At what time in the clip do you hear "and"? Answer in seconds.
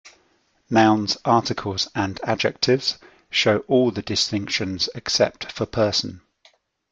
1.93-2.19